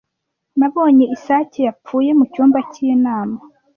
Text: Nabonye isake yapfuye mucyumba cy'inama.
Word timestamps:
Nabonye 0.59 1.05
isake 1.15 1.59
yapfuye 1.67 2.09
mucyumba 2.19 2.59
cy'inama. 2.71 3.37